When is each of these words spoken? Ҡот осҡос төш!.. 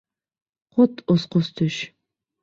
Ҡот 0.79 1.03
осҡос 1.15 1.49
төш!.. 1.59 1.77